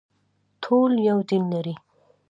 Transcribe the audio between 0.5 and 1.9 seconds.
ټول یو دین لري